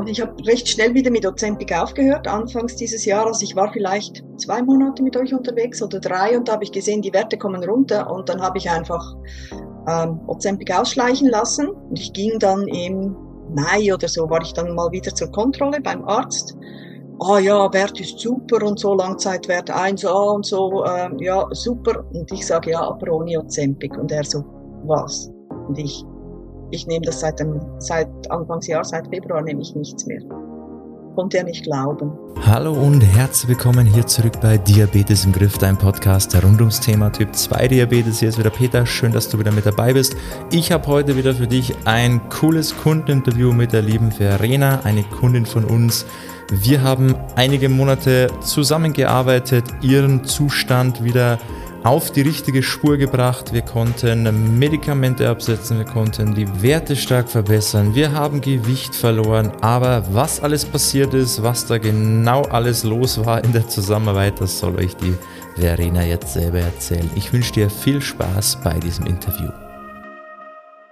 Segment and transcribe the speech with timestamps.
[0.00, 3.34] Also ich habe recht schnell wieder mit Ozempic aufgehört, anfangs dieses Jahres.
[3.34, 6.72] Also ich war vielleicht zwei Monate mit euch unterwegs oder drei und da habe ich
[6.72, 9.14] gesehen, die Werte kommen runter und dann habe ich einfach
[9.86, 11.68] ähm, Ozempic ausschleichen lassen.
[11.68, 13.14] Und ich ging dann im
[13.54, 16.56] Mai oder so, war ich dann mal wieder zur Kontrolle beim Arzt.
[17.18, 22.06] Ah oh ja, Wert ist super und so, Langzeitwert 1a und so, ähm, ja, super.
[22.14, 23.98] Und ich sage, ja, aber ohne Ozempic.
[23.98, 24.42] Und er so,
[24.86, 25.30] was?
[25.68, 26.02] Und ich,
[26.70, 30.20] ich nehme das seit, dem, seit Anfangsjahr, seit Februar nehme ich nichts mehr.
[31.16, 32.12] Konnte er nicht glauben.
[32.46, 37.10] Hallo und herzlich willkommen hier zurück bei Diabetes im Griff, dein Podcast rund ums Thema
[37.10, 38.20] Typ 2 Diabetes.
[38.20, 40.14] Hier ist wieder Peter, schön, dass du wieder mit dabei bist.
[40.52, 45.46] Ich habe heute wieder für dich ein cooles Kundeninterview mit der lieben Verena, eine Kundin
[45.46, 46.06] von uns.
[46.52, 51.38] Wir haben einige Monate zusammengearbeitet, ihren Zustand wieder
[51.84, 53.52] auf die richtige Spur gebracht.
[53.52, 59.52] Wir konnten Medikamente absetzen, wir konnten die Werte stark verbessern, wir haben Gewicht verloren.
[59.60, 64.58] Aber was alles passiert ist, was da genau alles los war in der Zusammenarbeit, das
[64.58, 65.14] soll euch die
[65.56, 67.08] Verena jetzt selber erzählen.
[67.16, 69.50] Ich wünsche dir viel Spaß bei diesem Interview.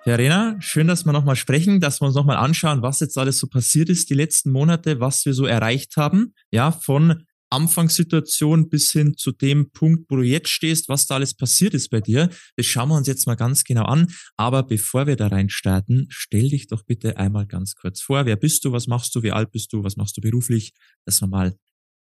[0.04, 3.46] Verena, schön, dass wir nochmal sprechen, dass wir uns nochmal anschauen, was jetzt alles so
[3.46, 6.32] passiert ist die letzten Monate, was wir so erreicht haben.
[6.50, 11.34] Ja, von Anfangssituation bis hin zu dem Punkt, wo du jetzt stehst, was da alles
[11.34, 12.28] passiert ist bei dir.
[12.56, 14.08] Das schauen wir uns jetzt mal ganz genau an.
[14.36, 18.26] Aber bevor wir da rein starten, stell dich doch bitte einmal ganz kurz vor.
[18.26, 18.72] Wer bist du?
[18.72, 19.22] Was machst du?
[19.22, 19.82] Wie alt bist du?
[19.84, 20.72] Was machst du beruflich?
[21.04, 21.56] Dass man mal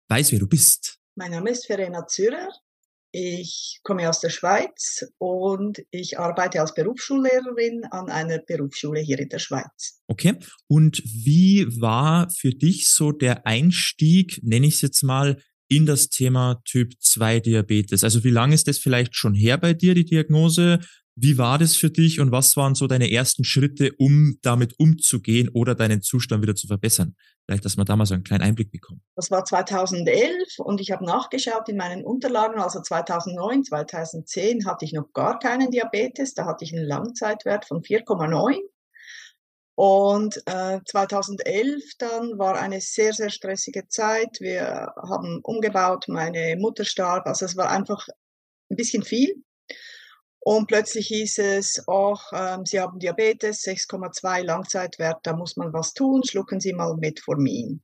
[0.09, 0.97] weiß, wer du bist.
[1.15, 2.49] Mein Name ist Verena Zürer.
[3.11, 9.27] Ich komme aus der Schweiz und ich arbeite als Berufsschullehrerin an einer Berufsschule hier in
[9.27, 9.99] der Schweiz.
[10.07, 10.37] Okay.
[10.67, 16.09] Und wie war für dich so der Einstieg, nenne ich es jetzt mal, in das
[16.09, 18.03] Thema Typ 2 Diabetes?
[18.03, 20.79] Also wie lange ist das vielleicht schon her bei dir, die Diagnose?
[21.15, 25.49] Wie war das für dich und was waren so deine ersten Schritte, um damit umzugehen
[25.49, 27.15] oder deinen Zustand wieder zu verbessern?
[27.45, 29.01] Vielleicht, dass man da mal so einen kleinen Einblick bekommt.
[29.15, 32.61] Das war 2011 und ich habe nachgeschaut in meinen Unterlagen.
[32.61, 36.33] Also 2009, 2010 hatte ich noch gar keinen Diabetes.
[36.33, 38.57] Da hatte ich einen Langzeitwert von 4,9.
[39.75, 44.39] Und äh, 2011 dann war eine sehr, sehr stressige Zeit.
[44.39, 47.25] Wir haben umgebaut, meine Mutter starb.
[47.25, 48.07] Also es war einfach
[48.69, 49.43] ein bisschen viel.
[50.43, 55.93] Und plötzlich hieß es, ach, ähm, Sie haben Diabetes, 6,2 Langzeitwert, da muss man was
[55.93, 57.83] tun, schlucken Sie mal Metformin.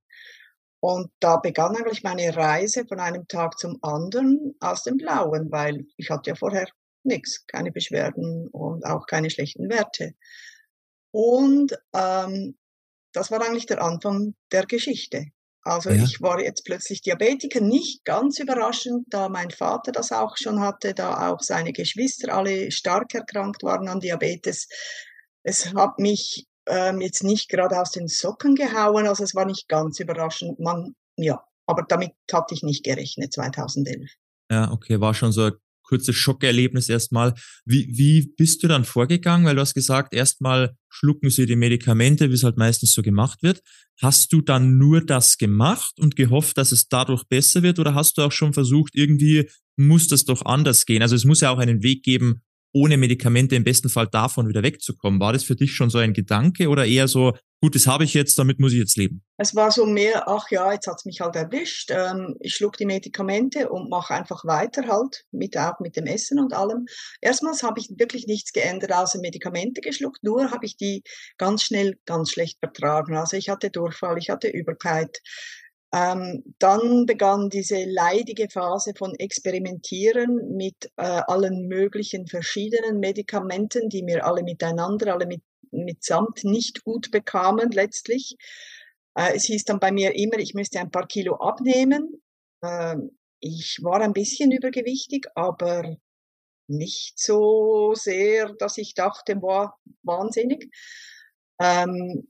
[0.79, 5.85] Und da begann eigentlich meine Reise von einem Tag zum anderen aus dem Blauen, weil
[5.97, 6.67] ich hatte ja vorher
[7.03, 10.13] nichts, keine Beschwerden und auch keine schlechten Werte.
[11.11, 12.57] Und ähm,
[13.13, 15.27] das war eigentlich der Anfang der Geschichte.
[15.67, 16.01] Also ja.
[16.01, 20.93] ich war jetzt plötzlich Diabetiker, nicht ganz überraschend, da mein Vater das auch schon hatte,
[20.93, 24.69] da auch seine Geschwister alle stark erkrankt waren an Diabetes.
[25.43, 29.67] Es hat mich ähm, jetzt nicht gerade aus den Socken gehauen, also es war nicht
[29.67, 30.57] ganz überraschend.
[30.59, 34.09] Man, ja, aber damit hatte ich nicht gerechnet 2011.
[34.49, 35.51] Ja, okay, war schon so
[35.87, 37.33] ein kurzes Schockerlebnis erstmal.
[37.65, 39.45] Wie, wie bist du dann vorgegangen?
[39.45, 43.43] Weil du hast gesagt, erstmal schlucken sie die Medikamente, wie es halt meistens so gemacht
[43.43, 43.61] wird.
[44.01, 47.79] Hast du dann nur das gemacht und gehofft, dass es dadurch besser wird?
[47.79, 51.01] Oder hast du auch schon versucht, irgendwie muss das doch anders gehen?
[51.01, 52.41] Also es muss ja auch einen Weg geben,
[52.77, 55.19] ohne Medikamente im besten Fall davon wieder wegzukommen.
[55.19, 58.13] War das für dich schon so ein Gedanke oder eher so, gut, das habe ich
[58.13, 59.23] jetzt, damit muss ich jetzt leben?
[59.37, 61.89] Es war so mehr, ach ja, jetzt hat's mich halt erwischt.
[61.91, 66.39] Ähm, ich schluck die Medikamente und mache einfach weiter halt, mit, auch mit dem Essen
[66.39, 66.85] und allem.
[67.19, 71.01] Erstmals habe ich wirklich nichts geändert, außer Medikamente geschluckt, nur habe ich die
[71.37, 73.17] ganz schnell ganz schlecht vertragen.
[73.17, 75.19] Also ich hatte Durchfall, ich hatte Übelkeit,
[75.93, 84.03] ähm, dann begann diese leidige Phase von Experimentieren mit äh, allen möglichen verschiedenen Medikamenten, die
[84.03, 88.35] mir alle miteinander, alle mit, mitsamt nicht gut bekamen letztlich.
[89.15, 92.21] Äh, es hieß dann bei mir immer, ich müsste ein paar Kilo abnehmen.
[92.61, 92.97] Äh,
[93.39, 95.97] ich war ein bisschen übergewichtig, aber
[96.67, 99.73] nicht so sehr, dass ich dachte, boah,
[100.03, 100.69] wahnsinnig.
[101.59, 102.27] Ähm,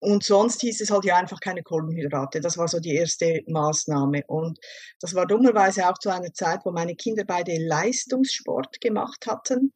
[0.00, 2.40] und sonst hieß es halt ja einfach keine Kohlenhydrate.
[2.40, 4.22] Das war so die erste Maßnahme.
[4.28, 4.58] Und
[5.00, 9.72] das war dummerweise auch zu einer Zeit, wo meine Kinder beide Leistungssport gemacht hatten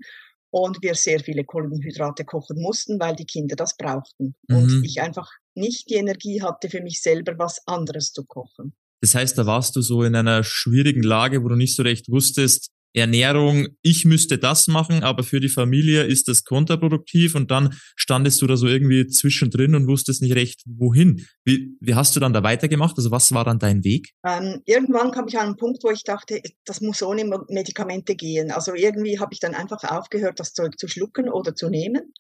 [0.51, 4.35] und wir sehr viele Kohlenhydrate kochen mussten, weil die Kinder das brauchten.
[4.49, 4.57] Mhm.
[4.57, 8.75] Und ich einfach nicht die Energie hatte, für mich selber was anderes zu kochen.
[9.01, 12.09] Das heißt, da warst du so in einer schwierigen Lage, wo du nicht so recht
[12.09, 17.75] wusstest, Ernährung, ich müsste das machen, aber für die Familie ist das kontraproduktiv und dann
[17.97, 21.27] standest du da so irgendwie zwischendrin und wusstest nicht recht, wohin.
[21.45, 22.97] Wie, wie hast du dann da weitergemacht?
[22.97, 24.11] Also was war dann dein Weg?
[24.27, 28.51] Ähm, irgendwann kam ich an einen Punkt, wo ich dachte, das muss ohne Medikamente gehen.
[28.51, 32.13] Also irgendwie habe ich dann einfach aufgehört, das Zeug zu schlucken oder zu nehmen.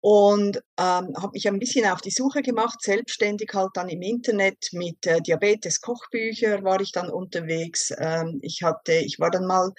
[0.00, 4.68] Und ähm, habe mich ein bisschen auf die Suche gemacht, selbstständig halt dann im Internet
[4.72, 7.92] mit äh, Diabetes-Kochbücher war ich dann unterwegs.
[7.98, 9.72] Ähm, ich hatte, ich war dann mal,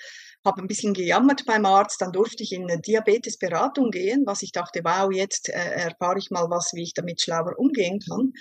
[0.43, 4.51] habe ein bisschen gejammert beim Arzt, dann durfte ich in eine Diabetesberatung gehen, was ich
[4.51, 8.33] dachte, wow, jetzt äh, erfahre ich mal was, wie ich damit schlauer umgehen kann.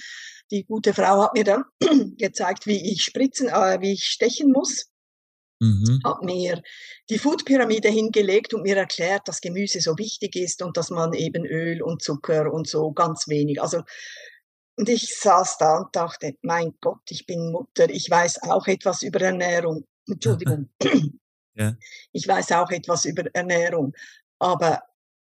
[0.50, 1.64] Die gute Frau hat mir dann
[2.16, 4.86] gezeigt, wie ich spritzen, äh, wie ich stechen muss.
[5.60, 6.00] Mhm.
[6.04, 6.62] Hat mir
[7.10, 11.44] die Foodpyramide hingelegt und mir erklärt, dass Gemüse so wichtig ist und dass man eben
[11.44, 13.60] Öl und Zucker und so ganz wenig.
[13.60, 13.82] Also,
[14.76, 19.02] und ich saß da und dachte, mein Gott, ich bin Mutter, ich weiß auch etwas
[19.02, 19.84] über Ernährung.
[20.06, 20.68] Entschuldigung.
[21.54, 21.74] ja.
[22.12, 23.92] Ich weiß auch etwas über Ernährung.
[24.38, 24.84] Aber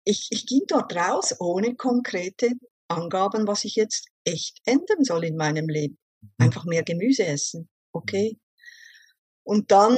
[0.05, 2.51] ich, ich ging dort raus ohne konkrete
[2.89, 5.99] Angaben, was ich jetzt echt ändern soll in meinem Leben.
[6.23, 6.29] Mhm.
[6.39, 7.69] Einfach mehr Gemüse essen.
[7.93, 8.39] Okay.
[9.45, 9.97] Und dann,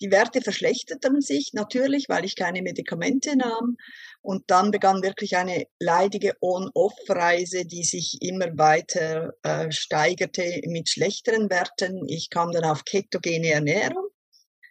[0.00, 3.76] die Werte verschlechterten sich natürlich, weil ich keine Medikamente nahm.
[4.22, 11.50] Und dann begann wirklich eine leidige On-Off-Reise, die sich immer weiter äh, steigerte mit schlechteren
[11.50, 12.06] Werten.
[12.08, 14.08] Ich kam dann auf ketogene Ernährung.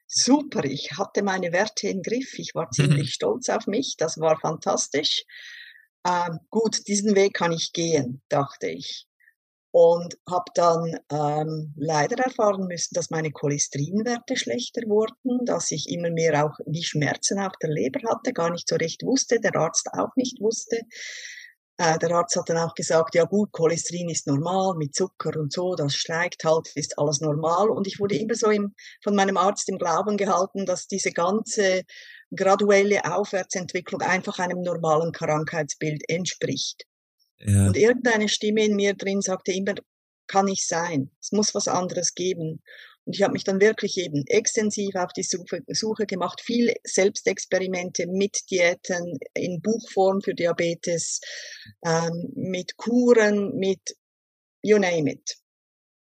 [0.07, 2.37] Super, ich hatte meine Werte im Griff.
[2.39, 3.95] Ich war ziemlich stolz auf mich.
[3.97, 5.25] Das war fantastisch.
[6.07, 9.08] Ähm, gut, diesen Weg kann ich gehen, dachte ich
[9.71, 16.09] und habe dann ähm, leider erfahren müssen, dass meine Cholesterinwerte schlechter wurden, dass ich immer
[16.09, 19.87] mehr auch wie Schmerzen auf der Leber hatte, gar nicht so recht wusste, der Arzt
[19.93, 20.81] auch nicht wusste.
[21.77, 25.53] Äh, der Arzt hat dann auch gesagt, ja gut, Cholesterin ist normal mit Zucker und
[25.53, 27.69] so, das steigt halt, ist alles normal.
[27.69, 28.73] Und ich wurde immer so im,
[29.03, 31.83] von meinem Arzt im Glauben gehalten, dass diese ganze
[32.35, 36.85] graduelle Aufwärtsentwicklung einfach einem normalen Krankheitsbild entspricht.
[37.41, 37.67] Ja.
[37.67, 39.75] Und irgendeine Stimme in mir drin sagte immer,
[40.27, 41.09] kann nicht sein.
[41.19, 42.61] Es muss was anderes geben.
[43.05, 48.05] Und ich habe mich dann wirklich eben extensiv auf die Suche, Suche gemacht, viel Selbstexperimente
[48.07, 51.19] mit Diäten in Buchform für Diabetes,
[51.83, 53.81] ähm, mit Kuren, mit
[54.61, 55.37] you name it.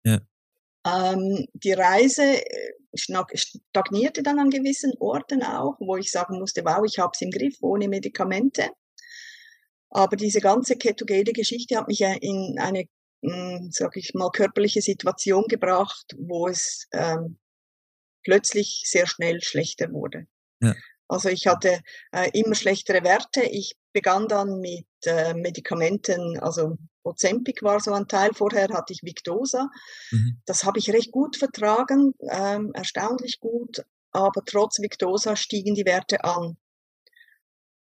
[0.04, 0.20] Ja.
[0.86, 6.84] Ähm, die Reise äh, stagnierte dann an gewissen Orten auch, wo ich sagen musste, wow,
[6.86, 8.70] ich habe es im Griff ohne Medikamente.
[9.90, 12.88] Aber diese ganze ketogene Geschichte hat mich in eine,
[13.24, 17.38] hm, sag ich mal, körperliche Situation gebracht, wo es ähm,
[18.24, 20.28] plötzlich sehr schnell schlechter wurde.
[20.62, 20.76] Ja.
[21.08, 21.82] Also ich hatte
[22.12, 23.42] äh, immer schlechtere Werte.
[23.44, 28.32] Ich begann dann mit äh, Medikamenten, also Ozempic war so ein Teil.
[28.34, 29.70] Vorher hatte ich Victosa.
[30.12, 30.42] Mhm.
[30.46, 33.84] Das habe ich recht gut vertragen, ähm, erstaunlich gut.
[34.12, 36.58] Aber trotz Victosa stiegen die Werte an.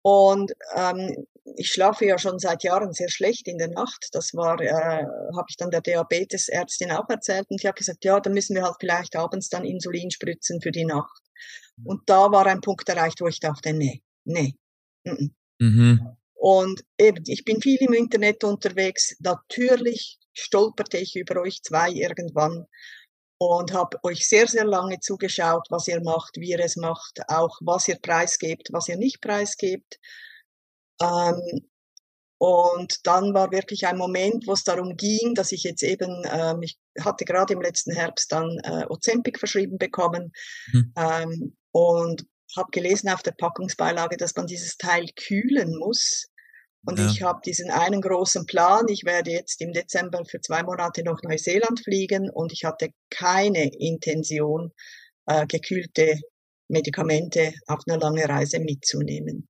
[0.04, 1.28] Und ähm,
[1.58, 4.10] ich schlafe ja schon seit Jahren sehr schlecht in der Nacht.
[4.12, 8.20] Das war, äh, habe ich dann der Diabetesärztin auch erzählt und die hat gesagt, ja,
[8.20, 11.22] dann müssen wir halt vielleicht abends dann Insulin spritzen für die Nacht.
[11.78, 11.88] Mhm.
[11.88, 14.54] Und da war ein Punkt erreicht, wo ich dachte, nee, nee.
[15.04, 16.18] Mm Mhm.
[16.34, 19.16] Und eben, ich bin viel im Internet unterwegs.
[19.20, 22.66] Natürlich stolperte ich über euch zwei irgendwann
[23.38, 27.60] und habe euch sehr, sehr lange zugeschaut, was ihr macht, wie ihr es macht, auch
[27.62, 30.00] was ihr preisgebt, was ihr nicht preisgebt.
[31.02, 31.68] Ähm,
[32.38, 36.64] und dann war wirklich ein Moment, wo es darum ging, dass ich jetzt eben, ähm,
[36.64, 40.32] ich hatte gerade im letzten Herbst dann äh, Ozempic verschrieben bekommen
[40.72, 40.94] mhm.
[40.98, 42.26] ähm, und
[42.58, 46.32] habe gelesen auf der Packungsbeilage, dass man dieses Teil kühlen muss.
[46.84, 47.08] Und ja.
[47.12, 48.88] ich habe diesen einen großen Plan.
[48.88, 53.72] Ich werde jetzt im Dezember für zwei Monate nach Neuseeland fliegen und ich hatte keine
[53.72, 54.72] Intention,
[55.28, 56.20] äh, gekühlte
[56.70, 59.48] Medikamente auf eine lange Reise mitzunehmen.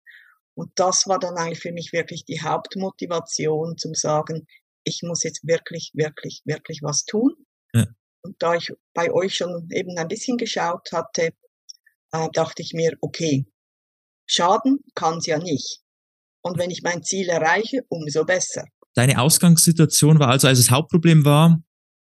[0.62, 4.46] Und das war dann eigentlich für mich wirklich die Hauptmotivation zum sagen,
[4.84, 7.34] ich muss jetzt wirklich, wirklich, wirklich was tun.
[7.74, 7.88] Ja.
[8.22, 11.32] Und da ich bei euch schon eben ein bisschen geschaut hatte,
[12.12, 13.48] äh, dachte ich mir, okay,
[14.28, 15.80] schaden kann es ja nicht.
[16.44, 18.66] Und wenn ich mein Ziel erreiche, umso besser.
[18.94, 21.60] Deine Ausgangssituation war also, als das Hauptproblem war,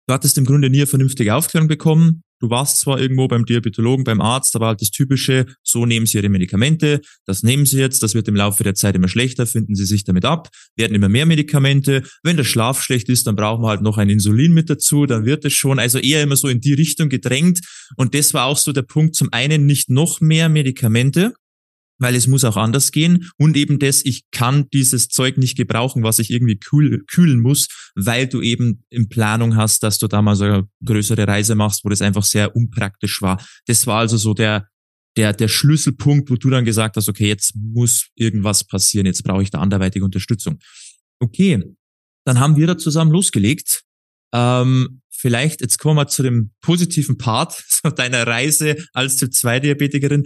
[0.05, 2.21] du hattest im Grunde nie eine vernünftige Aufklärung bekommen.
[2.45, 6.19] Du warst zwar irgendwo beim Diabetologen, beim Arzt, aber halt das Typische, so nehmen Sie
[6.19, 9.73] Ihre Medikamente, das nehmen Sie jetzt, das wird im Laufe der Zeit immer schlechter, finden
[9.73, 12.03] Sie sich damit ab, werden immer mehr Medikamente.
[12.21, 15.25] Wenn der Schlaf schlecht ist, dann brauchen wir halt noch ein Insulin mit dazu, dann
[15.25, 17.61] wird es schon, also eher immer so in die Richtung gedrängt.
[17.97, 21.33] Und das war auch so der Punkt, zum einen nicht noch mehr Medikamente,
[21.97, 26.03] weil es muss auch anders gehen und eben das, ich kann dieses Zeug nicht gebrauchen,
[26.03, 30.21] was ich irgendwie kühl, kühlen muss, weil du eben in Planung hast, dass du da
[30.21, 33.41] mal so eine größere Reise machst, wo das einfach sehr unpraktisch war.
[33.67, 34.67] Das war also so der,
[35.17, 39.43] der, der Schlüsselpunkt, wo du dann gesagt hast, okay, jetzt muss irgendwas passieren, jetzt brauche
[39.43, 40.59] ich da anderweitige Unterstützung.
[41.19, 41.63] Okay,
[42.25, 43.83] dann haben wir da zusammen losgelegt.
[44.33, 47.63] Ähm, vielleicht, jetzt kommen wir zu dem positiven Part
[47.95, 50.23] deiner Reise als Typ 2 Diabetikerin.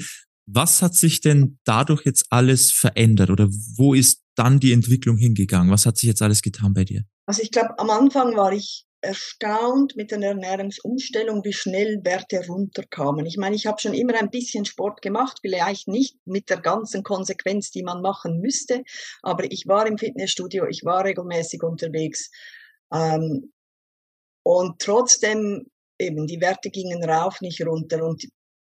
[0.51, 5.71] Was hat sich denn dadurch jetzt alles verändert oder wo ist dann die Entwicklung hingegangen?
[5.71, 7.03] Was hat sich jetzt alles getan bei dir?
[7.25, 13.25] Also ich glaube, am Anfang war ich erstaunt mit der Ernährungsumstellung, wie schnell Werte runterkamen.
[13.25, 17.03] Ich meine, ich habe schon immer ein bisschen Sport gemacht, vielleicht nicht mit der ganzen
[17.03, 18.83] Konsequenz, die man machen müsste,
[19.21, 22.29] aber ich war im Fitnessstudio, ich war regelmäßig unterwegs.
[22.93, 23.53] Ähm,
[24.43, 25.67] und trotzdem
[25.99, 28.03] eben, die Werte gingen rauf, nicht runter.
[28.03, 28.27] Und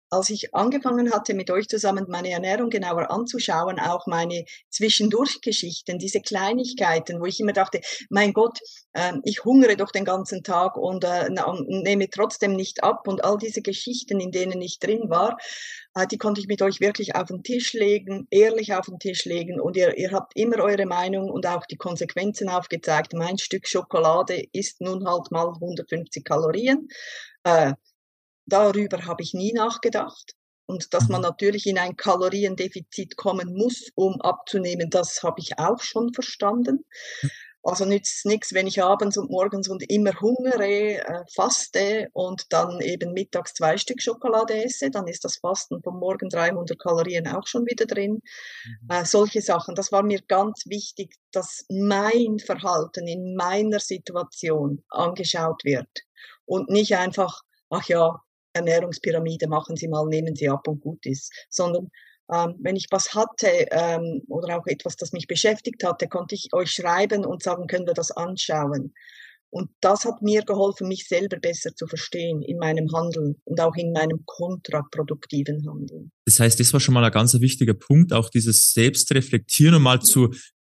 [0.09, 6.21] als ich angefangen hatte, mit euch zusammen meine Ernährung genauer anzuschauen, auch meine Zwischendurchgeschichten, diese
[6.21, 8.59] Kleinigkeiten, wo ich immer dachte, mein Gott,
[8.93, 11.29] äh, ich hungere doch den ganzen Tag und äh,
[11.67, 15.37] nehme trotzdem nicht ab und all diese Geschichten, in denen ich drin war,
[15.95, 19.25] äh, die konnte ich mit euch wirklich auf den Tisch legen, ehrlich auf den Tisch
[19.25, 23.13] legen und ihr, ihr habt immer eure Meinung und auch die Konsequenzen aufgezeigt.
[23.13, 26.87] Mein Stück Schokolade ist nun halt mal 150 Kalorien.
[27.43, 27.73] Äh,
[28.49, 30.35] Darüber habe ich nie nachgedacht.
[30.65, 31.27] Und dass man mhm.
[31.27, 36.85] natürlich in ein Kaloriendefizit kommen muss, um abzunehmen, das habe ich auch schon verstanden.
[37.63, 42.79] Also nützt nichts, wenn ich abends und morgens und immer hungere, äh, faste und dann
[42.79, 47.47] eben mittags zwei Stück Schokolade esse, dann ist das Fasten vom Morgen 300 Kalorien auch
[47.47, 48.21] schon wieder drin.
[48.65, 48.89] Mhm.
[48.89, 55.65] Äh, solche Sachen, das war mir ganz wichtig, dass mein Verhalten in meiner Situation angeschaut
[55.65, 55.89] wird
[56.45, 58.21] und nicht einfach, ach ja,
[58.59, 61.89] Ernährungspyramide machen Sie mal, nehmen Sie ab und gut ist, sondern
[62.31, 66.49] ähm, wenn ich was hatte ähm, oder auch etwas, das mich beschäftigt hatte, konnte ich
[66.53, 68.93] euch schreiben und sagen, können wir das anschauen.
[69.51, 73.75] Und das hat mir geholfen, mich selber besser zu verstehen in meinem Handeln und auch
[73.75, 76.11] in meinem kontraproduktiven Handeln.
[76.25, 80.01] Das heißt, das war schon mal ein ganz wichtiger Punkt, auch dieses Selbstreflektieren und mal
[80.01, 80.29] zu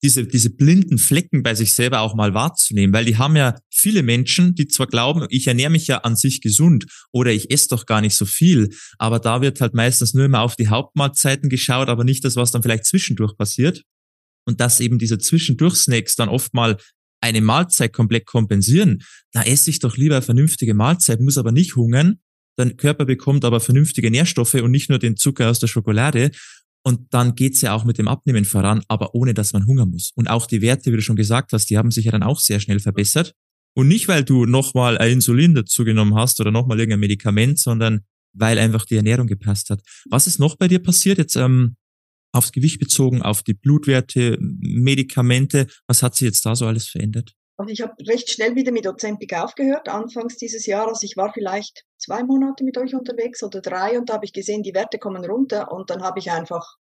[0.03, 4.03] diese, diese blinden Flecken bei sich selber auch mal wahrzunehmen, weil die haben ja viele
[4.03, 7.86] Menschen, die zwar glauben, ich ernähre mich ja an sich gesund oder ich esse doch
[7.86, 11.88] gar nicht so viel, aber da wird halt meistens nur immer auf die Hauptmahlzeiten geschaut,
[11.88, 13.83] aber nicht das, was dann vielleicht zwischendurch passiert.
[14.45, 16.77] Und dass eben diese Zwischendurch-Snacks dann oft mal
[17.22, 21.77] eine Mahlzeit komplett kompensieren, da esse ich doch lieber eine vernünftige Mahlzeit, muss aber nicht
[21.77, 22.19] hungern,
[22.57, 26.31] dein Körper bekommt aber vernünftige Nährstoffe und nicht nur den Zucker aus der Schokolade.
[26.85, 30.11] Und dann geht's ja auch mit dem Abnehmen voran, aber ohne dass man hungern muss.
[30.15, 32.39] Und auch die Werte, wie du schon gesagt hast, die haben sich ja dann auch
[32.39, 33.33] sehr schnell verbessert.
[33.73, 38.01] Und nicht, weil du nochmal ein Insulin dazugenommen hast oder nochmal irgendein Medikament, sondern
[38.33, 39.81] weil einfach die Ernährung gepasst hat.
[40.09, 41.17] Was ist noch bei dir passiert?
[41.17, 41.75] Jetzt ähm,
[42.33, 45.67] aufs Gewicht bezogen, auf die Blutwerte, Medikamente.
[45.87, 47.33] Was hat sich jetzt da so alles verändert?
[47.57, 51.03] Also ich habe recht schnell wieder mit Ozempic aufgehört, anfangs dieses Jahres.
[51.03, 54.63] Ich war vielleicht zwei Monate mit euch unterwegs oder drei und da habe ich gesehen,
[54.63, 56.77] die Werte kommen runter und dann habe ich einfach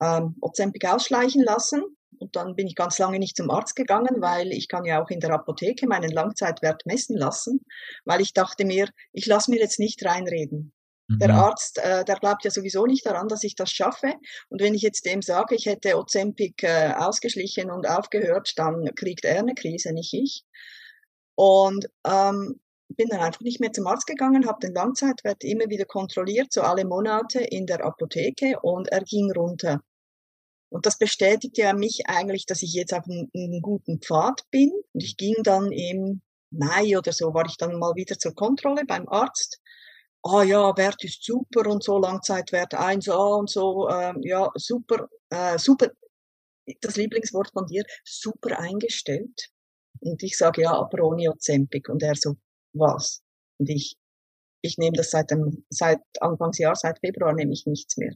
[0.00, 1.82] ähm, Ozempic ausschleichen lassen
[2.18, 5.10] und dann bin ich ganz lange nicht zum Arzt gegangen, weil ich kann ja auch
[5.10, 7.60] in der Apotheke meinen Langzeitwert messen lassen,
[8.04, 10.72] weil ich dachte mir, ich lasse mir jetzt nicht reinreden.
[11.08, 11.38] Der mhm.
[11.38, 14.14] Arzt, äh, der glaubt ja sowieso nicht daran, dass ich das schaffe.
[14.48, 19.24] Und wenn ich jetzt dem sage, ich hätte Ozempic äh, ausgeschlichen und aufgehört, dann kriegt
[19.24, 20.44] er eine Krise, nicht ich.
[21.36, 25.84] Und ähm, bin dann einfach nicht mehr zum Arzt gegangen, habe den Langzeitwert immer wieder
[25.84, 29.80] kontrolliert, so alle Monate in der Apotheke und er ging runter.
[30.68, 34.72] Und das bestätigt ja mich eigentlich, dass ich jetzt auf einem, einem guten Pfad bin.
[34.92, 36.20] Und ich ging dann im
[36.50, 39.60] Mai oder so, war ich dann mal wieder zur Kontrolle beim Arzt
[40.26, 45.58] ah ja, Wert ist super und so, Langzeitwert 1a und so, ähm, ja, super, äh,
[45.58, 45.90] super,
[46.80, 49.48] das Lieblingswort von dir, super eingestellt.
[50.00, 51.88] Und ich sage, ja, aber ohne Ozempic.
[51.88, 52.36] Und er so,
[52.74, 53.22] was?
[53.58, 53.96] Und ich,
[54.62, 58.14] ich nehme das seit dem, seit Anfangsjahr, seit Februar nehme ich nichts mehr.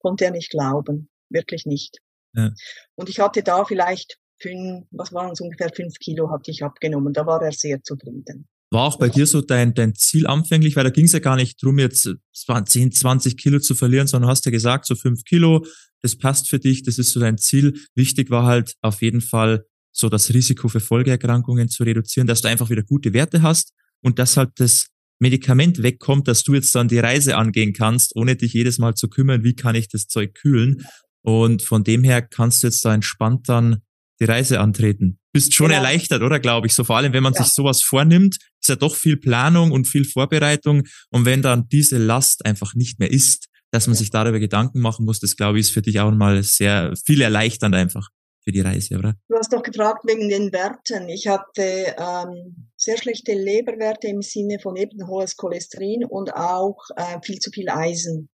[0.00, 1.10] Konnte er nicht glauben.
[1.30, 1.98] Wirklich nicht.
[2.34, 2.50] Ja.
[2.94, 7.12] Und ich hatte da vielleicht fünf, was waren es ungefähr fünf Kilo hatte ich abgenommen.
[7.12, 8.48] Da war er sehr zufrieden.
[8.72, 11.36] War auch bei dir so dein, dein Ziel anfänglich, weil da ging es ja gar
[11.36, 15.66] nicht drum, jetzt 10, 20 Kilo zu verlieren, sondern hast ja gesagt, so 5 Kilo,
[16.00, 17.74] das passt für dich, das ist so dein Ziel.
[17.94, 22.48] Wichtig war halt auf jeden Fall so das Risiko für Folgeerkrankungen zu reduzieren, dass du
[22.48, 24.86] einfach wieder gute Werte hast und dass halt das
[25.18, 29.08] Medikament wegkommt, dass du jetzt dann die Reise angehen kannst, ohne dich jedes Mal zu
[29.08, 30.86] kümmern, wie kann ich das Zeug kühlen.
[31.20, 33.82] Und von dem her kannst du jetzt da entspannt dann
[34.18, 35.18] die Reise antreten.
[35.32, 35.78] Bist schon genau.
[35.78, 36.74] erleichtert, oder glaube ich?
[36.74, 37.42] So vor allem, wenn man ja.
[37.42, 40.82] sich sowas vornimmt, ist ja doch viel Planung und viel Vorbereitung.
[41.10, 44.00] Und wenn dann diese Last einfach nicht mehr ist, dass man ja.
[44.00, 47.22] sich darüber Gedanken machen muss, das glaube ich, ist für dich auch mal sehr viel
[47.22, 48.10] erleichternd einfach
[48.44, 49.14] für die Reise, oder?
[49.28, 51.08] Du hast doch gefragt wegen den Werten.
[51.08, 57.20] Ich hatte ähm, sehr schlechte Leberwerte im Sinne von eben hohes Cholesterin und auch äh,
[57.22, 58.28] viel zu viel Eisen.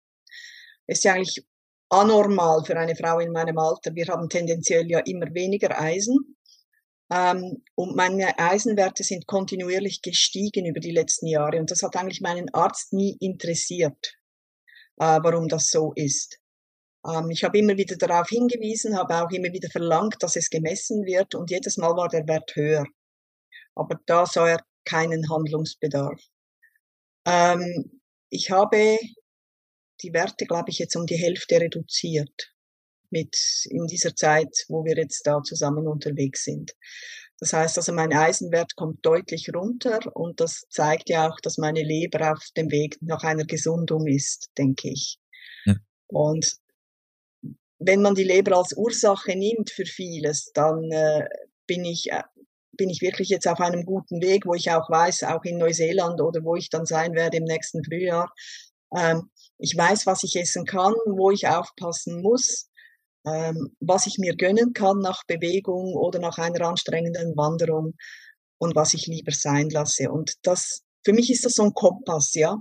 [0.87, 1.43] Ist ja eigentlich
[1.89, 3.95] anormal für eine Frau in meinem Alter.
[3.95, 6.34] Wir haben tendenziell ja immer weniger Eisen.
[7.15, 11.59] Ähm, und meine Eisenwerte sind kontinuierlich gestiegen über die letzten Jahre.
[11.59, 14.17] Und das hat eigentlich meinen Arzt nie interessiert.
[14.97, 16.39] äh, warum das so ist.
[17.05, 21.05] Ähm, ich habe immer wieder darauf hingewiesen, habe auch immer wieder verlangt, dass es gemessen
[21.05, 22.85] wird und jedes Mal war der Wert höher.
[23.75, 26.21] Aber da sah er keinen Handlungsbedarf.
[27.25, 28.97] Ähm, ich habe
[30.01, 32.54] die Werte, glaube ich, jetzt um die Hälfte reduziert
[33.11, 33.35] mit
[33.69, 36.75] in dieser Zeit, wo wir jetzt da zusammen unterwegs sind.
[37.39, 41.83] Das heißt also, mein Eisenwert kommt deutlich runter und das zeigt ja auch, dass meine
[41.83, 45.19] Leber auf dem Weg nach einer Gesundung ist, denke ich.
[45.65, 45.75] Ja.
[46.07, 46.55] Und
[47.79, 51.27] wenn man die Leber als Ursache nimmt für vieles, dann äh,
[51.67, 52.23] bin ich äh,
[52.77, 56.21] bin ich wirklich jetzt auf einem guten Weg, wo ich auch weiß, auch in Neuseeland
[56.21, 58.33] oder wo ich dann sein werde im nächsten Frühjahr.
[58.95, 62.69] Ähm, ich weiß, was ich essen kann, wo ich aufpassen muss,
[63.25, 67.95] ähm, was ich mir gönnen kann nach Bewegung oder nach einer anstrengenden Wanderung
[68.57, 70.11] und was ich lieber sein lasse.
[70.11, 72.59] Und das, für mich ist das so ein Kompass, ja.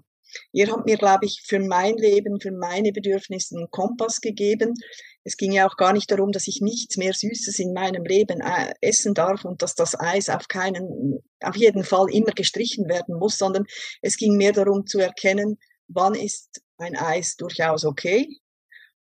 [0.52, 4.74] Ihr habt mir, glaube ich, für mein Leben, für meine Bedürfnisse einen Kompass gegeben.
[5.22, 8.40] Es ging ja auch gar nicht darum, dass ich nichts mehr Süßes in meinem Leben
[8.40, 13.16] äh, essen darf und dass das Eis auf keinen, auf jeden Fall immer gestrichen werden
[13.16, 13.64] muss, sondern
[14.02, 15.56] es ging mehr darum zu erkennen,
[15.88, 18.28] wann ist ein Eis durchaus okay.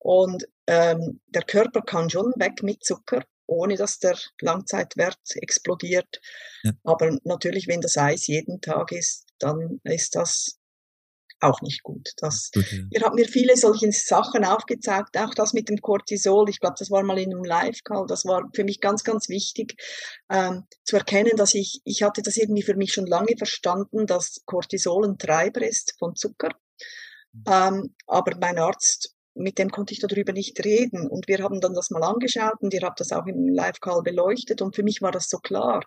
[0.02, 6.20] Und ähm, der Körper kann schon weg mit Zucker, ohne dass der Langzeitwert explodiert.
[6.64, 6.72] Ja.
[6.82, 10.58] Aber natürlich, wenn das Eis jeden Tag ist, dann ist das
[11.38, 12.10] auch nicht gut.
[12.16, 12.86] Das, okay.
[12.90, 16.48] Ihr habt mir viele solche Sachen aufgezeigt, auch das mit dem Cortisol.
[16.50, 18.06] Ich glaube, das war mal in einem Live-Call.
[18.08, 19.76] Das war für mich ganz, ganz wichtig
[20.30, 24.42] ähm, zu erkennen, dass ich, ich hatte das irgendwie für mich schon lange verstanden, dass
[24.46, 26.50] Cortisol ein Treiber ist von Zucker.
[27.32, 27.44] Mhm.
[27.46, 31.06] Ähm, aber mein Arzt mit dem konnte ich darüber nicht reden.
[31.06, 34.62] Und wir haben dann das mal angeschaut und ihr habt das auch im Live-Call beleuchtet.
[34.62, 35.82] Und für mich war das so klar,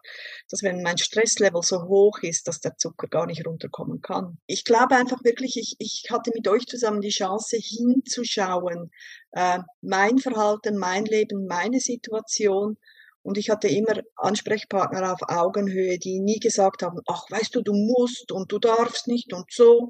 [0.49, 4.37] dass wenn mein Stresslevel so hoch ist, dass der Zucker gar nicht runterkommen kann.
[4.47, 8.91] Ich glaube einfach wirklich, ich, ich hatte mit euch zusammen die Chance hinzuschauen,
[9.31, 12.77] äh, mein Verhalten, mein Leben, meine Situation.
[13.25, 17.73] Und ich hatte immer Ansprechpartner auf Augenhöhe, die nie gesagt haben, ach, weißt du, du
[17.73, 19.89] musst und du darfst nicht und so.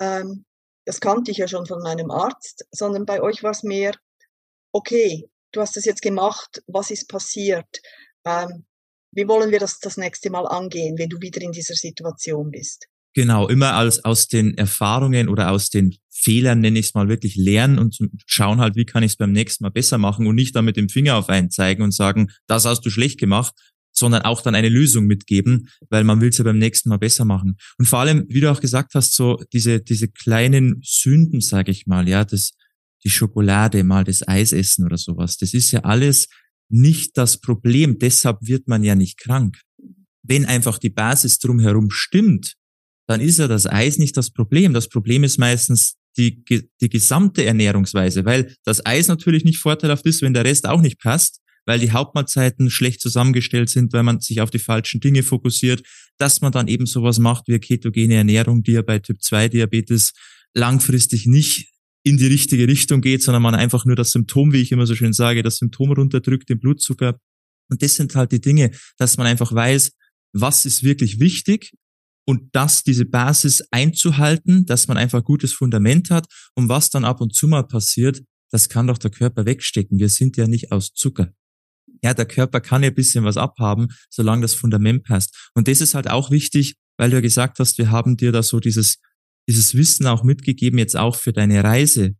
[0.00, 0.45] Ähm,
[0.86, 3.92] das kannte ich ja schon von meinem Arzt, sondern bei euch war es mehr,
[4.72, 7.66] okay, du hast das jetzt gemacht, was ist passiert?
[8.24, 8.64] Ähm,
[9.12, 12.86] wie wollen wir das das nächste Mal angehen, wenn du wieder in dieser Situation bist?
[13.14, 17.34] Genau, immer als aus den Erfahrungen oder aus den Fehlern, nenne ich es mal, wirklich
[17.34, 20.54] lernen und schauen halt, wie kann ich es beim nächsten Mal besser machen und nicht
[20.54, 23.54] dann mit dem Finger auf einen zeigen und sagen, das hast du schlecht gemacht,
[23.96, 27.24] sondern auch dann eine Lösung mitgeben, weil man will es ja beim nächsten Mal besser
[27.24, 27.56] machen.
[27.78, 31.86] Und vor allem, wie du auch gesagt hast, so diese, diese kleinen Sünden, sage ich
[31.86, 32.52] mal, ja, das,
[33.04, 36.28] die Schokolade, mal das Eis essen oder sowas, das ist ja alles
[36.68, 37.98] nicht das Problem.
[37.98, 39.60] Deshalb wird man ja nicht krank.
[40.22, 42.54] Wenn einfach die Basis drumherum stimmt,
[43.06, 44.74] dann ist ja das Eis nicht das Problem.
[44.74, 46.42] Das Problem ist meistens die,
[46.80, 50.98] die gesamte Ernährungsweise, weil das Eis natürlich nicht vorteilhaft ist, wenn der Rest auch nicht
[50.98, 55.82] passt weil die Hauptmahlzeiten schlecht zusammengestellt sind, weil man sich auf die falschen Dinge fokussiert,
[56.16, 60.12] dass man dann eben sowas macht wie ketogene Ernährung, die ja bei Typ 2 Diabetes
[60.54, 61.72] langfristig nicht
[62.04, 64.94] in die richtige Richtung geht, sondern man einfach nur das Symptom, wie ich immer so
[64.94, 67.18] schön sage, das Symptom runterdrückt, den Blutzucker.
[67.68, 69.90] Und das sind halt die Dinge, dass man einfach weiß,
[70.32, 71.72] was ist wirklich wichtig
[72.24, 77.20] und das, diese Basis einzuhalten, dass man einfach gutes Fundament hat und was dann ab
[77.20, 79.98] und zu mal passiert, das kann doch der Körper wegstecken.
[79.98, 81.32] Wir sind ja nicht aus Zucker
[82.06, 85.50] ja, der Körper kann ja ein bisschen was abhaben, solange das Fundament passt.
[85.54, 88.44] Und das ist halt auch wichtig, weil du ja gesagt hast, wir haben dir da
[88.44, 88.98] so dieses,
[89.48, 92.14] dieses Wissen auch mitgegeben, jetzt auch für deine Reise,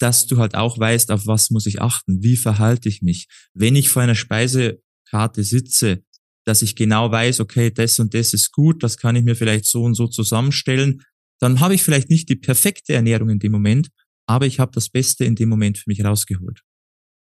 [0.00, 3.28] dass du halt auch weißt, auf was muss ich achten, wie verhalte ich mich.
[3.54, 6.02] Wenn ich vor einer Speisekarte sitze,
[6.44, 9.66] dass ich genau weiß, okay, das und das ist gut, das kann ich mir vielleicht
[9.66, 11.02] so und so zusammenstellen,
[11.38, 13.88] dann habe ich vielleicht nicht die perfekte Ernährung in dem Moment,
[14.26, 16.62] aber ich habe das Beste in dem Moment für mich rausgeholt.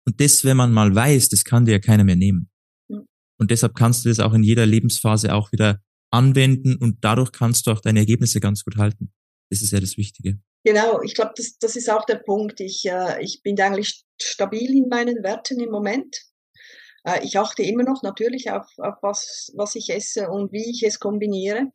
[0.05, 2.49] Und das, wenn man mal weiß, das kann dir ja keiner mehr nehmen.
[3.37, 7.67] Und deshalb kannst du das auch in jeder Lebensphase auch wieder anwenden und dadurch kannst
[7.67, 9.11] du auch deine Ergebnisse ganz gut halten.
[9.49, 10.39] Das ist ja das Wichtige.
[10.63, 12.59] Genau, ich glaube, das, das ist auch der Punkt.
[12.59, 16.23] Ich, äh, ich bin eigentlich stabil in meinen Werten im Moment.
[17.03, 20.83] Äh, ich achte immer noch natürlich auf, auf was, was ich esse und wie ich
[20.83, 21.71] es kombiniere.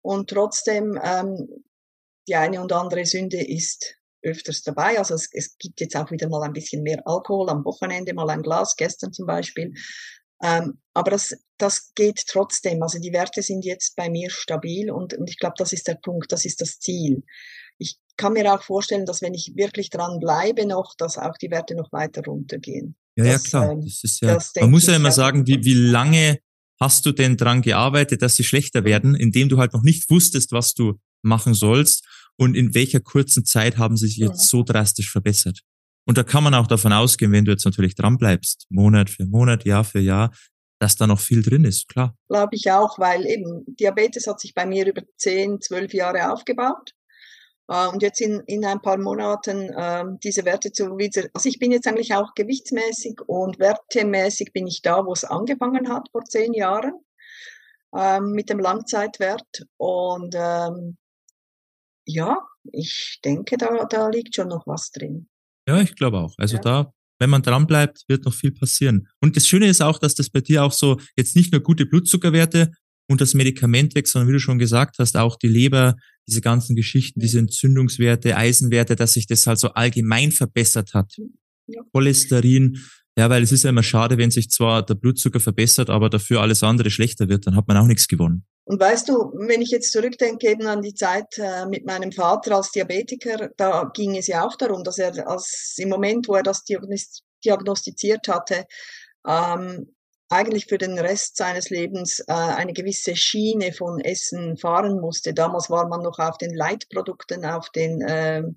[0.00, 1.64] Und trotzdem, ähm,
[2.28, 4.98] die eine und andere Sünde ist öfters dabei.
[4.98, 8.30] Also es, es gibt jetzt auch wieder mal ein bisschen mehr Alkohol am Wochenende, mal
[8.30, 9.72] ein Glas, gestern zum Beispiel.
[10.42, 12.82] Ähm, aber das, das geht trotzdem.
[12.82, 15.96] Also die Werte sind jetzt bei mir stabil und, und ich glaube, das ist der
[15.96, 17.22] Punkt, das ist das Ziel.
[17.78, 21.50] Ich kann mir auch vorstellen, dass wenn ich wirklich dran bleibe noch, dass auch die
[21.50, 22.96] Werte noch weiter runtergehen.
[23.16, 23.72] Ja, das, ja, klar.
[23.72, 26.38] Ähm, das ist ja, man muss ja immer sagen, wie, wie lange
[26.78, 30.52] hast du denn dran gearbeitet, dass sie schlechter werden, indem du halt noch nicht wusstest,
[30.52, 32.06] was du machen sollst
[32.40, 35.60] und in welcher kurzen Zeit haben sie sich jetzt so drastisch verbessert.
[36.06, 39.26] Und da kann man auch davon ausgehen, wenn du jetzt natürlich dran bleibst, Monat für
[39.26, 40.32] Monat, Jahr für Jahr,
[40.78, 42.16] dass da noch viel drin ist, klar.
[42.30, 46.92] Glaube ich auch, weil eben Diabetes hat sich bei mir über zehn, zwölf Jahre aufgebaut.
[47.68, 51.58] Äh, und jetzt in, in ein paar Monaten äh, diese Werte zu wieder, also ich
[51.58, 56.24] bin jetzt eigentlich auch gewichtsmäßig und wertemäßig bin ich da, wo es angefangen hat vor
[56.24, 56.94] zehn Jahren
[57.94, 59.66] ähm, mit dem Langzeitwert.
[59.76, 60.96] Und ähm,
[62.14, 62.38] ja,
[62.72, 65.28] ich denke, da, da liegt schon noch was drin.
[65.68, 66.34] Ja, ich glaube auch.
[66.38, 66.62] Also ja.
[66.62, 69.08] da, wenn man dran bleibt, wird noch viel passieren.
[69.20, 71.86] Und das Schöne ist auch, dass das bei dir auch so jetzt nicht nur gute
[71.86, 72.72] Blutzuckerwerte
[73.08, 75.96] und das Medikament weg, sondern wie du schon gesagt hast, auch die Leber,
[76.28, 81.16] diese ganzen Geschichten, diese Entzündungswerte, Eisenwerte, dass sich das halt so allgemein verbessert hat.
[81.66, 81.82] Ja.
[81.92, 82.78] Cholesterin,
[83.18, 86.40] ja, weil es ist ja immer schade, wenn sich zwar der Blutzucker verbessert, aber dafür
[86.40, 88.46] alles andere schlechter wird, dann hat man auch nichts gewonnen.
[88.64, 92.54] Und weißt du, wenn ich jetzt zurückdenke eben an die Zeit äh, mit meinem Vater
[92.54, 96.44] als Diabetiker, da ging es ja auch darum, dass er als im Moment, wo er
[96.44, 98.66] das diagnostiziert hatte,
[99.26, 99.92] ähm,
[100.28, 105.34] eigentlich für den Rest seines Lebens äh, eine gewisse Schiene von Essen fahren musste.
[105.34, 108.56] Damals war man noch auf den Leitprodukten, auf den ähm,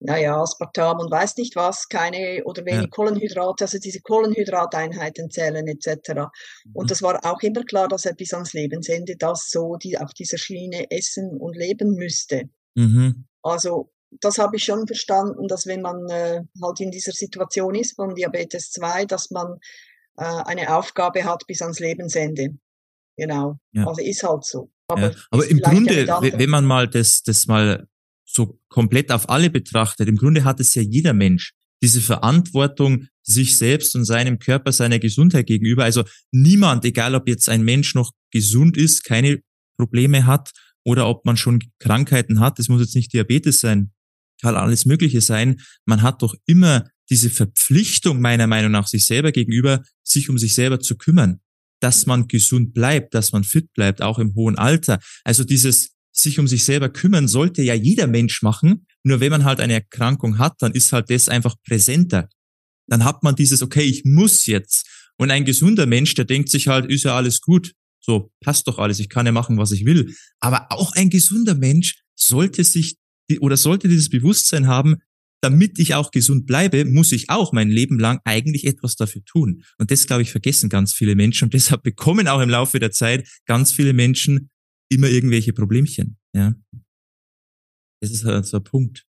[0.00, 2.86] naja, Aspartam und weiß nicht was, keine oder wenig ja.
[2.88, 6.10] Kohlenhydrate, also diese Kohlenhydrateinheiten zählen etc.
[6.14, 6.72] Mhm.
[6.74, 10.12] Und das war auch immer klar, dass er bis ans Lebensende das so die, auf
[10.12, 12.50] dieser Schiene essen und leben müsste.
[12.74, 13.26] Mhm.
[13.42, 17.96] Also das habe ich schon verstanden, dass wenn man äh, halt in dieser Situation ist
[17.96, 19.58] von Diabetes 2, dass man
[20.16, 22.50] äh, eine Aufgabe hat bis ans Lebensende.
[23.16, 23.58] Genau.
[23.72, 23.86] Ja.
[23.86, 24.70] Also ist halt so.
[24.88, 25.10] Aber, ja.
[25.30, 27.88] Aber im Grunde, wenn man mal das, das mal
[28.34, 31.52] so komplett auf alle betrachtet, im Grunde hat es ja jeder Mensch
[31.84, 35.84] diese Verantwortung sich selbst und seinem Körper, seiner Gesundheit gegenüber.
[35.84, 39.40] Also niemand, egal ob jetzt ein Mensch noch gesund ist, keine
[39.76, 40.52] Probleme hat
[40.84, 43.92] oder ob man schon Krankheiten hat, es muss jetzt nicht Diabetes sein,
[44.40, 45.60] kann alles Mögliche sein.
[45.84, 50.54] Man hat doch immer diese Verpflichtung meiner Meinung nach sich selber gegenüber, sich um sich
[50.54, 51.40] selber zu kümmern,
[51.80, 55.00] dass man gesund bleibt, dass man fit bleibt, auch im hohen Alter.
[55.22, 58.86] Also dieses sich um sich selber kümmern sollte ja jeder Mensch machen.
[59.02, 62.28] Nur wenn man halt eine Erkrankung hat, dann ist halt das einfach präsenter.
[62.86, 64.86] Dann hat man dieses, okay, ich muss jetzt.
[65.16, 67.72] Und ein gesunder Mensch, der denkt sich halt, ist ja alles gut.
[68.00, 70.14] So, passt doch alles, ich kann ja machen, was ich will.
[70.40, 72.96] Aber auch ein gesunder Mensch sollte sich
[73.40, 74.96] oder sollte dieses Bewusstsein haben,
[75.40, 79.62] damit ich auch gesund bleibe, muss ich auch mein Leben lang eigentlich etwas dafür tun.
[79.78, 81.44] Und das, glaube ich, vergessen ganz viele Menschen.
[81.44, 84.50] Und deshalb bekommen auch im Laufe der Zeit ganz viele Menschen
[84.88, 86.18] immer irgendwelche Problemchen.
[86.34, 86.54] Ja,
[88.00, 89.06] das ist halt so ein Punkt.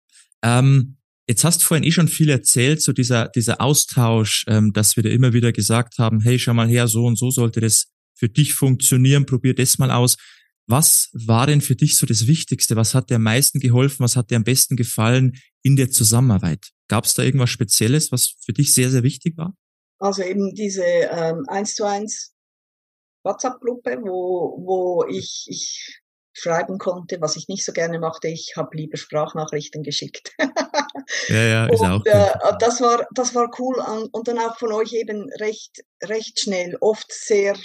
[0.43, 0.97] Ähm,
[1.29, 5.03] jetzt hast du vorhin eh schon viel erzählt, so dieser dieser Austausch, ähm, dass wir
[5.03, 8.29] da immer wieder gesagt haben, hey, schau mal her, so und so sollte das für
[8.29, 10.17] dich funktionieren, probier das mal aus.
[10.67, 12.77] Was war denn für dich so das Wichtigste?
[12.77, 14.05] Was hat dir am meisten geholfen?
[14.05, 16.71] Was hat dir am besten gefallen in der Zusammenarbeit?
[16.87, 19.57] Gab es da irgendwas Spezielles, was für dich sehr, sehr wichtig war?
[19.99, 22.33] Also eben diese ähm, 1 zu 1
[23.23, 26.01] WhatsApp-Gruppe, wo, wo ich, ich
[26.33, 28.29] schreiben konnte, was ich nicht so gerne machte.
[28.29, 30.33] Ich habe lieber Sprachnachrichten geschickt.
[31.29, 32.07] ja, ja, ist und, auch.
[32.07, 33.77] Äh, das war, das war cool
[34.13, 37.57] und dann auch von euch eben recht, recht schnell, oft sehr.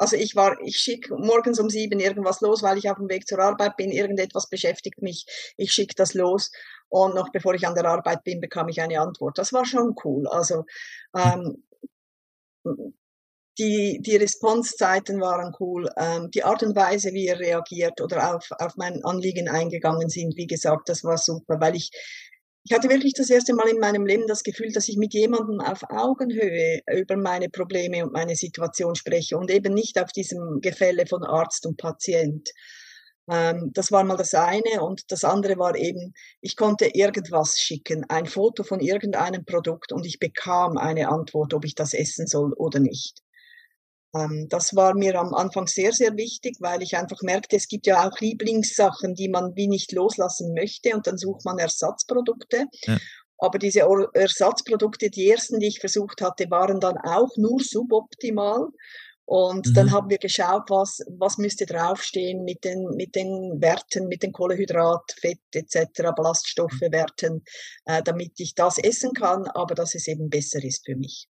[0.00, 3.26] Also ich war, ich schicke morgens um sieben irgendwas los, weil ich auf dem Weg
[3.26, 3.90] zur Arbeit bin.
[3.90, 5.26] Irgendetwas beschäftigt mich.
[5.56, 6.52] Ich schicke das los
[6.88, 9.38] und noch bevor ich an der Arbeit bin, bekam ich eine Antwort.
[9.38, 10.28] Das war schon cool.
[10.28, 10.64] Also
[11.16, 11.64] ähm,
[13.58, 15.88] die, die Responsezeiten waren cool.
[15.96, 20.36] Ähm, die Art und Weise, wie ihr reagiert oder auf, auf mein Anliegen eingegangen sind,
[20.36, 21.90] wie gesagt, das war super, weil ich,
[22.64, 25.60] ich hatte wirklich das erste Mal in meinem Leben das Gefühl, dass ich mit jemandem
[25.60, 31.06] auf Augenhöhe über meine Probleme und meine Situation spreche und eben nicht auf diesem Gefälle
[31.06, 32.48] von Arzt und Patient.
[33.28, 38.04] Ähm, das war mal das eine und das andere war eben, ich konnte irgendwas schicken,
[38.08, 42.52] ein Foto von irgendeinem Produkt und ich bekam eine Antwort, ob ich das essen soll
[42.52, 43.22] oder nicht.
[44.14, 47.86] Ähm, das war mir am Anfang sehr, sehr wichtig, weil ich einfach merkte, es gibt
[47.86, 52.66] ja auch Lieblingssachen, die man wie nicht loslassen möchte und dann sucht man Ersatzprodukte.
[52.86, 52.98] Ja.
[53.38, 58.68] Aber diese Ersatzprodukte, die ersten, die ich versucht hatte, waren dann auch nur suboptimal.
[59.24, 59.74] Und mhm.
[59.74, 64.32] dann haben wir geschaut, was, was müsste draufstehen mit den, mit den Werten, mit den
[64.32, 67.44] Kohlehydrat, Fett etc., Ballaststoffewerten,
[67.84, 71.28] äh, damit ich das essen kann, aber dass es eben besser ist für mich.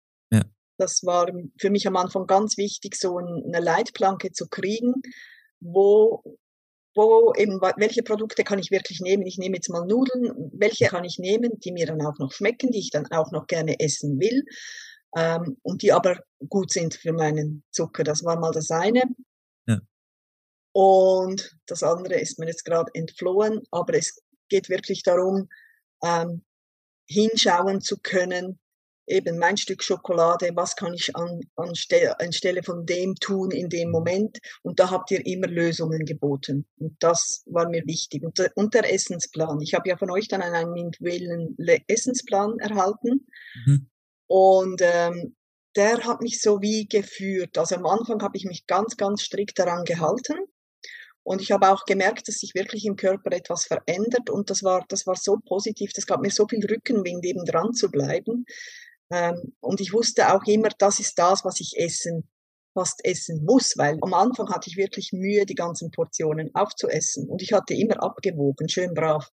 [0.79, 4.95] Das war für mich am Anfang ganz wichtig, so eine Leitplanke zu kriegen,
[5.61, 6.23] wo,
[6.95, 9.27] wo eben, welche Produkte kann ich wirklich nehmen?
[9.27, 10.51] Ich nehme jetzt mal Nudeln.
[10.53, 13.47] Welche kann ich nehmen, die mir dann auch noch schmecken, die ich dann auch noch
[13.49, 14.45] gerne essen will?
[15.17, 18.05] Ähm, und die aber gut sind für meinen Zucker.
[18.05, 19.03] Das war mal das eine.
[19.67, 19.81] Ja.
[20.73, 25.49] Und das andere ist mir jetzt gerade entflohen, aber es geht wirklich darum,
[26.05, 26.45] ähm,
[27.09, 28.61] hinschauen zu können,
[29.09, 33.91] eben mein Stück Schokolade, was kann ich an, anstelle, anstelle von dem tun in dem
[33.91, 34.39] Moment?
[34.63, 36.67] Und da habt ihr immer Lösungen geboten.
[36.79, 38.23] Und das war mir wichtig.
[38.23, 39.61] Und der, und der Essensplan.
[39.61, 43.27] Ich habe ja von euch dann einen individuellen Essensplan erhalten.
[43.67, 43.89] Mhm.
[44.27, 45.35] Und ähm,
[45.77, 47.57] der hat mich so wie geführt.
[47.57, 50.37] Also am Anfang habe ich mich ganz, ganz strikt daran gehalten.
[51.23, 54.31] Und ich habe auch gemerkt, dass sich wirklich im Körper etwas verändert.
[54.31, 55.93] Und das war, das war so positiv.
[55.93, 58.47] Das gab mir so viel Rückenwind, eben dran zu bleiben.
[59.11, 62.29] Ähm, und ich wusste auch immer, das ist das, was ich essen,
[62.75, 67.29] fast essen muss, weil am Anfang hatte ich wirklich Mühe, die ganzen Portionen aufzuessen.
[67.29, 69.29] Und ich hatte immer abgewogen, schön brav.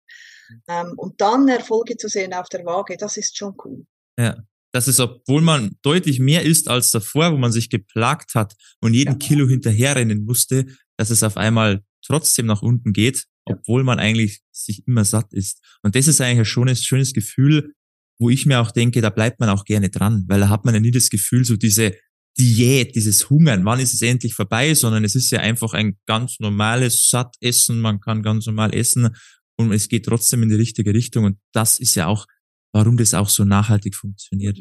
[0.68, 3.86] Ähm, und dann Erfolge zu sehen auf der Waage, das ist schon cool.
[4.20, 4.44] Ja.
[4.72, 8.94] Das ist, obwohl man deutlich mehr isst als davor, wo man sich geplagt hat und
[8.94, 9.18] jeden ja.
[9.18, 10.66] Kilo hinterherrennen musste,
[10.98, 15.64] dass es auf einmal trotzdem nach unten geht, obwohl man eigentlich sich immer satt ist.
[15.82, 17.74] Und das ist eigentlich ein schönes, schönes Gefühl,
[18.20, 20.74] wo ich mir auch denke, da bleibt man auch gerne dran, weil da hat man
[20.74, 21.94] ja nie das Gefühl, so diese
[22.38, 26.40] Diät, dieses Hungern, wann ist es endlich vorbei, sondern es ist ja einfach ein ganz
[26.40, 29.16] normales Sattessen, man kann ganz normal essen
[29.58, 32.26] und es geht trotzdem in die richtige Richtung und das ist ja auch,
[32.74, 34.60] warum das auch so nachhaltig funktioniert.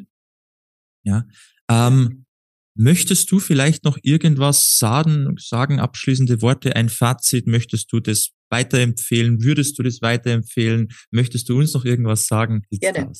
[1.04, 1.24] Ja,
[1.68, 2.26] ähm,
[2.76, 9.42] möchtest du vielleicht noch irgendwas sagen, sagen, abschließende Worte, ein Fazit, möchtest du das weiterempfehlen?
[9.42, 10.92] Würdest du das weiterempfehlen?
[11.10, 12.64] Möchtest du uns noch irgendwas sagen?
[12.70, 13.12] Gerne.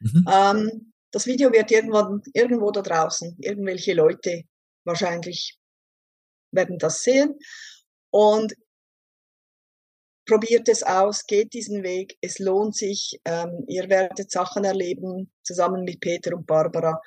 [0.00, 0.24] Mhm.
[0.32, 4.44] Ähm, das Video wird irgendwann, irgendwo da draußen, irgendwelche Leute
[4.84, 5.58] wahrscheinlich
[6.52, 7.38] werden das sehen.
[8.10, 8.54] Und
[10.26, 13.20] probiert es aus, geht diesen Weg, es lohnt sich.
[13.24, 17.00] Ähm, ihr werdet Sachen erleben, zusammen mit Peter und Barbara,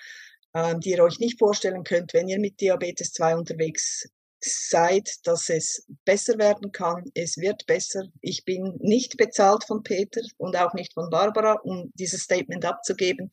[0.53, 4.09] ähm, die ihr euch nicht vorstellen könnt, wenn ihr mit Diabetes 2 unterwegs
[4.43, 7.03] seid, dass es besser werden kann.
[7.13, 8.03] Es wird besser.
[8.21, 13.29] Ich bin nicht bezahlt von Peter und auch nicht von Barbara, um dieses Statement abzugeben,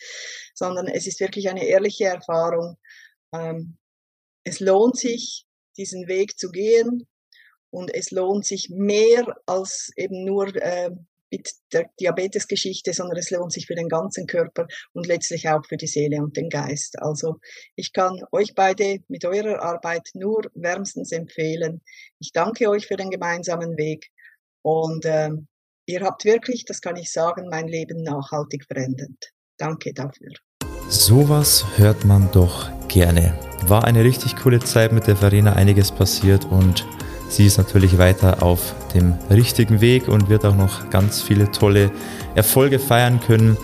[0.54, 2.76] sondern es ist wirklich eine ehrliche Erfahrung.
[3.32, 3.78] Ähm,
[4.44, 5.46] es lohnt sich,
[5.76, 7.06] diesen Weg zu gehen
[7.70, 10.90] und es lohnt sich mehr als eben nur äh,
[11.30, 15.76] mit der Diabetesgeschichte, sondern es lohnt sich für den ganzen Körper und letztlich auch für
[15.76, 17.00] die Seele und den Geist.
[17.00, 17.36] Also
[17.76, 21.82] ich kann euch beide mit eurer Arbeit nur wärmstens empfehlen.
[22.18, 24.08] Ich danke euch für den gemeinsamen Weg
[24.62, 25.30] und äh,
[25.86, 29.32] ihr habt wirklich, das kann ich sagen, mein Leben nachhaltig verändert.
[29.56, 30.32] Danke dafür.
[30.88, 33.38] Sowas hört man doch gerne.
[33.66, 36.84] War eine richtig coole Zeit mit der Verena, einiges passiert und
[37.30, 41.92] Sie ist natürlich weiter auf dem richtigen Weg und wird auch noch ganz viele tolle
[42.34, 43.56] Erfolge feiern können.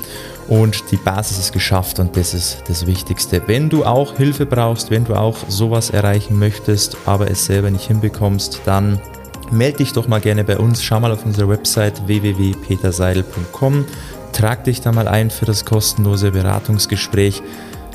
[0.47, 3.43] Und die Basis ist geschafft und das ist das Wichtigste.
[3.47, 7.89] Wenn du auch Hilfe brauchst, wenn du auch sowas erreichen möchtest, aber es selber nicht
[7.89, 9.01] hinbekommst, dann
[9.51, 10.85] melde dich doch mal gerne bei uns.
[10.85, 13.85] Schau mal auf unsere Website www.peterseidel.com.
[14.33, 17.43] Trag dich da mal ein für das kostenlose Beratungsgespräch.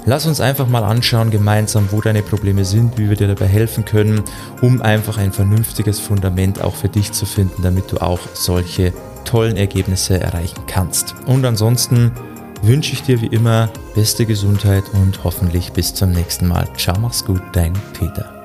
[0.05, 3.85] Lass uns einfach mal anschauen gemeinsam, wo deine Probleme sind, wie wir dir dabei helfen
[3.85, 4.23] können,
[4.61, 8.93] um einfach ein vernünftiges Fundament auch für dich zu finden, damit du auch solche
[9.25, 11.15] tollen Ergebnisse erreichen kannst.
[11.27, 12.11] Und ansonsten
[12.63, 16.67] wünsche ich dir wie immer beste Gesundheit und hoffentlich bis zum nächsten Mal.
[16.77, 18.40] Ciao, mach's gut, dein Peter.